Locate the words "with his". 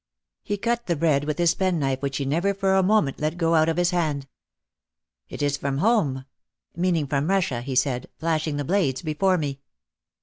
1.25-1.53